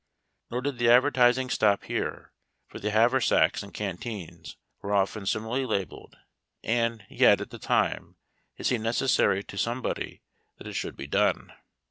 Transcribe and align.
Nor 0.49 0.61
did 0.63 0.79
the 0.79 0.89
advertising 0.89 1.51
stop 1.51 1.83
here, 1.83 2.33
for 2.67 2.79
the 2.79 2.89
haversacks 2.89 3.61
and 3.61 3.71
canteens 3.71 4.57
were 4.81 4.95
often 4.95 5.27
similarly 5.27 5.63
labelled, 5.63 6.17
and 6.63 7.05
yet, 7.07 7.39
at 7.39 7.51
the 7.51 7.59
time, 7.59 8.15
it 8.57 8.65
seemed 8.65 8.83
necessary 8.83 9.43
to 9.43 9.59
somebody 9.59 10.23
that 10.57 10.65
it 10.65 10.73
should 10.73 10.97
be 10.97 11.05
done. 11.05 11.53